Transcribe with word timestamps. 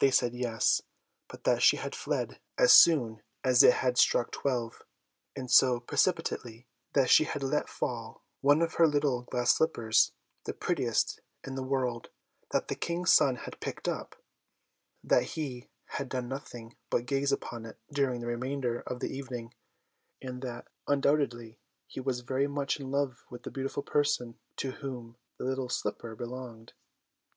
They 0.00 0.10
said 0.10 0.34
yes, 0.34 0.82
but 1.28 1.44
that 1.44 1.62
she 1.62 1.76
had 1.76 1.94
fled 1.94 2.40
as 2.58 2.72
soon 2.72 3.22
as 3.44 3.62
it 3.62 3.74
had 3.74 3.96
struck 3.96 4.32
twelve, 4.32 4.82
and 5.36 5.48
so 5.48 5.78
precipitately 5.78 6.66
that 6.94 7.08
she 7.08 7.22
had 7.22 7.44
let 7.44 7.68
fall 7.68 8.24
one 8.40 8.60
of 8.62 8.74
her 8.74 8.86
little 8.88 9.22
glass 9.22 9.56
slippers, 9.58 10.10
the 10.42 10.54
prettiest 10.54 11.20
in 11.46 11.54
the 11.54 11.62
world; 11.62 12.08
that 12.50 12.66
the 12.66 12.74
King's 12.74 13.12
son 13.12 13.36
had 13.36 13.60
picked 13.60 13.86
it 13.86 13.92
up; 13.92 14.16
that 15.04 15.22
he 15.22 15.68
had 15.84 16.08
done 16.08 16.26
nothing 16.26 16.74
but 16.90 17.06
gaze 17.06 17.30
upon 17.30 17.64
it 17.64 17.78
during 17.92 18.18
the 18.20 18.26
remainder 18.26 18.80
of 18.80 18.98
the 18.98 19.16
evening; 19.16 19.54
and 20.20 20.42
that, 20.42 20.66
undoubtedly, 20.88 21.60
he 21.86 22.00
was 22.00 22.22
very 22.22 22.48
much 22.48 22.80
in 22.80 22.90
love 22.90 23.24
with 23.30 23.44
the 23.44 23.52
beautiful 23.52 23.84
person 23.84 24.36
to 24.56 24.72
whom 24.72 25.16
the 25.38 25.44
little 25.44 25.68
slipper 25.68 26.16
belonged. 26.16 26.72